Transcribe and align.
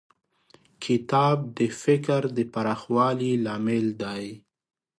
کتاب 0.83 1.37
د 1.57 1.59
فکر 1.83 2.21
د 2.37 2.39
پراخوالي 2.53 3.33
لامل 3.45 3.85
دی. 4.03 4.25